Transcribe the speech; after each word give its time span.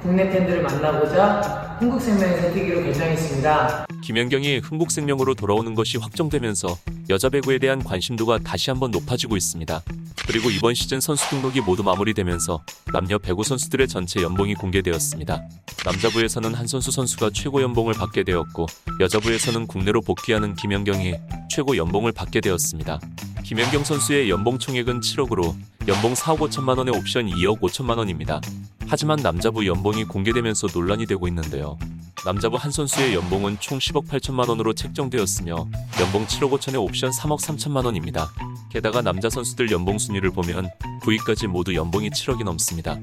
국내 0.00 0.28
팬들을 0.30 0.62
만나고자 0.62 1.76
흥국생명에 1.80 2.40
선택기로 2.40 2.82
결정했습니다. 2.82 3.86
김연경이 4.02 4.58
흥국생명으로 4.58 5.34
돌아오는 5.34 5.74
것이 5.74 5.98
확정되면서 5.98 6.78
여자 7.08 7.28
배구에 7.28 7.58
대한 7.58 7.82
관심도가 7.82 8.38
다시 8.38 8.70
한번 8.70 8.90
높아지고 8.90 9.36
있습니다. 9.36 9.82
그리고 10.26 10.50
이번 10.50 10.74
시즌 10.74 11.00
선수 11.00 11.28
등록이 11.30 11.60
모두 11.60 11.82
마무리되면서 11.82 12.62
남녀 12.92 13.18
배구 13.18 13.44
선수들의 13.44 13.88
전체 13.88 14.22
연봉이 14.22 14.54
공개되었습니다. 14.54 15.42
남자부에서는 15.84 16.54
한 16.54 16.66
선수 16.66 16.90
선수가 16.90 17.30
최고 17.32 17.62
연봉을 17.62 17.94
받게 17.94 18.24
되었고 18.24 18.66
여자부에서는 19.00 19.66
국내로 19.66 20.02
복귀하는 20.02 20.54
김연경이 20.54 21.14
최고 21.48 21.76
연봉을 21.76 22.12
받게 22.12 22.40
되었습니다. 22.40 23.00
김연경 23.44 23.84
선수의 23.84 24.28
연봉 24.30 24.58
총액은 24.58 25.00
7억으로 25.00 25.54
연봉 25.88 26.12
4억 26.12 26.36
5천만 26.36 26.76
원의 26.76 26.94
옵션 26.94 27.28
2억 27.28 27.60
5천만 27.60 27.96
원입니다. 27.96 28.42
하지만 28.88 29.18
남자부 29.20 29.66
연봉이 29.66 30.04
공개되면서 30.04 30.66
논란이 30.74 31.06
되고 31.06 31.26
있는데요. 31.28 31.78
남자부 32.26 32.58
한 32.58 32.70
선수의 32.70 33.14
연봉은 33.14 33.56
총 33.58 33.78
10억 33.78 34.06
8천만 34.06 34.50
원으로 34.50 34.74
책정되었으며 34.74 35.66
연봉 35.98 36.26
7억 36.26 36.50
5천의 36.50 36.82
옵션 36.84 37.10
3억 37.10 37.40
3천만 37.40 37.86
원입니다. 37.86 38.30
게다가 38.70 39.00
남자 39.00 39.30
선수들 39.30 39.70
연봉 39.70 39.96
순위를 39.96 40.30
보면 40.30 40.68
9위까지 41.00 41.46
모두 41.46 41.74
연봉이 41.74 42.10
7억이 42.10 42.44
넘습니다. 42.44 42.98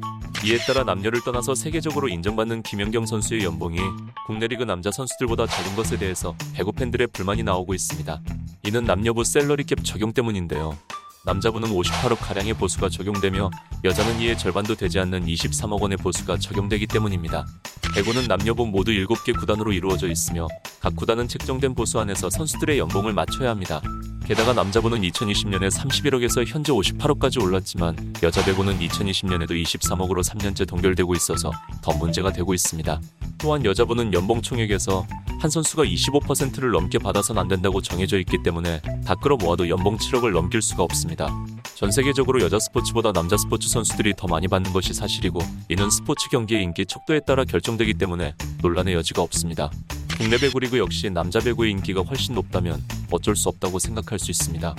이에 0.46 0.60
따라 0.60 0.84
남녀를 0.84 1.22
떠나서 1.26 1.56
세계적으로 1.56 2.08
인정받는 2.08 2.62
김연경 2.62 3.08
선수의 3.08 3.46
연봉이 3.46 3.80
국내 4.28 4.46
리그 4.46 4.64
남자 4.64 4.92
선수들보다 4.92 5.48
적은 5.48 5.76
것에 5.76 5.98
대해서 5.98 6.36
배구 6.54 6.74
팬들의 6.74 7.08
불만이 7.08 7.42
나오고 7.42 7.74
있습니다. 7.74 8.22
이는 8.68 8.84
남녀부 8.84 9.24
셀러리 9.24 9.64
캡 9.64 9.74
적용 9.82 10.14
때문인데요. 10.14 10.78
남자부는 11.26 11.70
58억 11.70 12.18
가량의 12.20 12.54
보수가 12.54 12.90
적용되며 12.90 13.50
여자는 13.84 14.20
이의 14.20 14.38
절반도 14.38 14.76
되지 14.76 15.00
않는 15.00 15.26
23억 15.26 15.82
원의 15.82 15.98
보수가 15.98 16.38
적용되기 16.38 16.86
때문입니다. 16.88 17.48
배구는 17.96 18.26
남녀부 18.28 18.68
모두 18.68 18.92
7개 18.92 19.38
구단으로 19.38 19.74
이루어져 19.74 20.08
있으며 20.08 20.48
각 20.80 20.96
구단은 20.96 21.28
책정된 21.28 21.74
보수 21.74 22.00
안에서 22.00 22.30
선수들의 22.30 22.78
연봉을 22.78 23.14
맞춰야 23.14 23.50
합니다. 23.50 23.82
게다가 24.26 24.54
남자부는 24.54 25.02
2020년에 25.02 25.72
31억에서 25.72 26.46
현재 26.48 26.72
58억까지 26.72 27.42
올랐지만 27.42 28.14
여자 28.24 28.44
배구는 28.44 28.80
2020년에도 28.80 29.52
23억으로 29.52 30.24
3년째 30.24 30.68
동결되고 30.68 31.14
있어서 31.16 31.52
더 31.82 31.94
문제가 31.94 32.32
되고 32.32 32.54
있습니다. 32.54 33.00
또한 33.46 33.64
여자부는 33.64 34.12
연봉 34.12 34.42
총액에서 34.42 35.06
한 35.40 35.52
선수가 35.52 35.84
25%를 35.84 36.72
넘게 36.72 36.98
받아선 36.98 37.38
안 37.38 37.48
된다고 37.48 37.80
정해져 37.80 38.18
있기 38.18 38.42
때문에 38.42 38.82
다 39.06 39.14
끌어모아도 39.14 39.70
연봉 39.70 39.98
7억을 39.98 40.32
넘길 40.32 40.64
수가 40.64 40.82
없습니다. 40.82 41.30
전 41.76 41.92
세계적으로 41.92 42.42
여자 42.42 42.58
스포츠보다 42.58 43.12
남자 43.12 43.38
스포츠 43.38 43.70
선수들이 43.70 44.16
더 44.18 44.26
많이 44.26 44.48
받는 44.48 44.74
것이 44.74 44.96
사실이고 44.96 45.42
이는 45.70 45.92
스포츠 45.92 46.28
경기의 46.30 46.64
인기 46.64 46.88
척도에 46.88 47.20
따라 47.20 47.46
결정되기 47.46 47.94
때문에 47.94 48.34
논란의 48.64 48.96
여지가 48.96 49.22
없습니다. 49.22 49.70
국내 50.18 50.40
배구 50.40 50.60
리그 50.62 50.80
역시 50.80 51.12
남자 51.12 51.40
배구의 51.40 51.70
인기가 51.70 52.02
훨씬 52.02 52.34
높다면 52.34 52.84
어쩔 53.12 53.36
수 53.36 53.50
없다고 53.50 53.78
생각할 53.78 54.18
수 54.18 54.32
있습니다. 54.32 54.76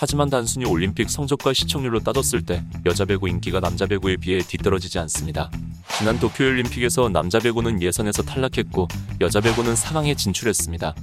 하지만 0.00 0.30
단순히 0.30 0.64
올림픽 0.64 1.10
성적과 1.10 1.52
시청률로 1.52 2.00
따졌을 2.00 2.40
때 2.40 2.64
여자 2.86 3.04
배구 3.04 3.28
인기가 3.28 3.60
남자 3.60 3.84
배구에 3.84 4.16
비해 4.16 4.38
뒤떨어지지 4.40 4.98
않습니다. 5.00 5.50
지난 5.98 6.18
도쿄올림픽에서 6.18 7.10
남자 7.10 7.38
배구는 7.38 7.82
예선에서 7.82 8.22
탈락했고 8.22 8.88
여자 9.20 9.42
배구는 9.42 9.74
4강에 9.74 10.16
진출했습니다. 10.16 10.94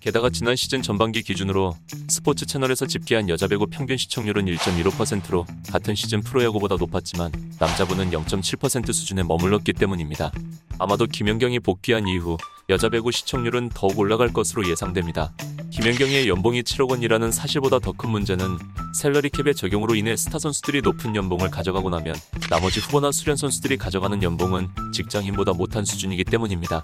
게다가 0.00 0.30
지난 0.30 0.56
시즌 0.56 0.80
전반기 0.80 1.22
기준으로 1.22 1.76
스포츠 2.08 2.46
채널에서 2.46 2.86
집계한 2.86 3.28
여자 3.28 3.46
배구 3.46 3.66
평균 3.66 3.98
시청률은 3.98 4.46
1.15%로 4.46 5.44
같은 5.70 5.94
시즌 5.94 6.22
프로야구보다 6.22 6.76
높았지만 6.76 7.30
남자부는 7.58 8.12
0.7% 8.12 8.92
수준에 8.94 9.22
머물렀기 9.22 9.74
때문입니다. 9.74 10.30
아마도 10.78 11.06
김연경이 11.06 11.60
복귀한 11.60 12.06
이후 12.06 12.36
여자 12.68 12.88
배구 12.88 13.12
시청률은 13.12 13.70
더욱 13.74 13.98
올라갈 13.98 14.32
것으로 14.32 14.68
예상됩니다. 14.68 15.32
김연경의 15.70 16.28
연봉이 16.28 16.62
7억 16.62 16.90
원이라는 16.90 17.30
사실보다 17.32 17.78
더 17.78 17.92
큰 17.92 18.10
문제는 18.10 18.58
salary 18.94 19.30
cap의 19.30 19.54
적용으로 19.54 19.94
인해 19.94 20.16
스타 20.16 20.38
선수들이 20.38 20.82
높은 20.82 21.14
연봉을 21.16 21.50
가져가고 21.50 21.90
나면 21.90 22.14
나머지 22.50 22.80
후보나 22.80 23.12
수련 23.12 23.36
선수들이 23.36 23.76
가져가는 23.76 24.22
연봉은 24.22 24.68
직장인보다 24.92 25.52
못한 25.52 25.84
수준이기 25.84 26.24
때문입니다. 26.24 26.82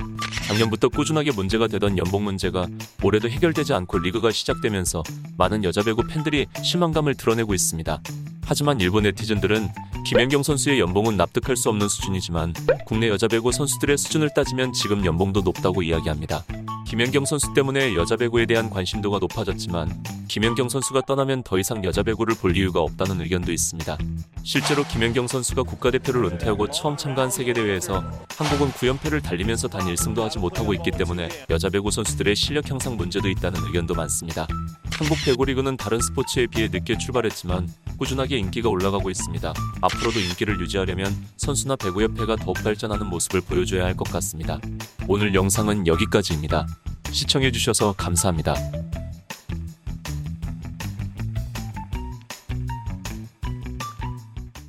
작년부터 0.49 0.89
꾸준하게 0.89 1.33
문제가 1.33 1.67
되던 1.69 1.99
연봉 1.99 2.25
문제가 2.25 2.67
올해도 3.03 3.29
해결되지 3.29 3.73
않고 3.75 3.99
리그가 3.99 4.31
시작되면서 4.31 5.03
많은 5.37 5.65
여자 5.65 5.83
배구 5.83 6.07
팬들이 6.07 6.47
실망감을 6.63 7.15
드러내고 7.15 7.55
있습니다. 7.55 8.03
하지만 8.45 8.81
일본 8.81 9.05
네티즌들은 9.05 9.69
김연경 10.05 10.43
선수의 10.43 10.81
연봉은 10.81 11.17
납득할 11.17 11.57
수 11.57 11.69
없는 11.69 11.89
수준이지만 11.89 12.55
국내 12.87 13.09
여자 13.09 13.29
배구 13.29 13.53
선수들의 13.53 13.97
수준을 13.97 14.31
따지면 14.35 14.73
지금 14.73 15.05
연봉도 15.05 15.41
높다고 15.43 15.83
이야기합니다. 15.83 16.45
김연경 16.93 17.25
선수 17.25 17.55
때문에 17.55 17.95
여자 17.95 18.17
배구에 18.17 18.45
대한 18.45 18.69
관심도가 18.69 19.19
높아졌지만 19.19 20.03
김연경 20.29 20.69
선수가 20.69 21.03
떠나면 21.07 21.43
더 21.43 21.59
이상 21.59 21.83
여자 21.85 22.03
배구를 22.03 22.35
볼 22.35 22.55
이유가 22.55 22.81
없다는 22.81 23.23
의견도 23.23 23.51
있습니다. 23.51 23.97
실제로 24.43 24.85
김연경 24.85 25.27
선수가 25.27 25.63
국가대표를 25.63 26.25
은퇴하고 26.25 26.71
처음 26.71 26.99
참가한 26.99 27.31
세계대회에서 27.31 28.05
한국은 28.37 28.73
9연패를 28.73 29.23
달리면서 29.23 29.69
단 29.69 29.83
1승도 29.83 30.21
하지 30.21 30.39
못하고 30.39 30.75
있기 30.75 30.91
때문에 30.91 31.31
여자 31.49 31.71
배구 31.71 31.91
선수들의 31.91 32.37
실력 32.37 32.71
향상 32.71 32.99
문제도 32.99 33.27
있다는 33.27 33.65
의견도 33.65 33.95
많습니다. 33.95 34.47
한국 34.91 35.17
배구리그는 35.25 35.79
다른 35.79 35.99
스포츠에 35.99 36.47
비해 36.47 36.69
늦게 36.71 36.99
출발했지만 36.99 37.69
꾸준하게 37.99 38.39
인기가 38.39 38.69
올라가고 38.69 39.11
있습니다. 39.11 39.53
앞으로도 39.81 40.19
인기를 40.21 40.61
유지하려면 40.61 41.15
선수나 41.37 41.77
배구협회가 41.77 42.37
더욱 42.37 42.55
발전하는 42.63 43.07
모습을 43.07 43.41
보여줘야 43.43 43.85
할 43.85 43.93
것 43.95 44.11
같습니다. 44.11 44.59
오늘 45.07 45.35
영상은 45.35 45.87
여기까지입니다. 45.87 46.67
시청해주셔서 47.11 47.93
감사합니다. 47.93 48.55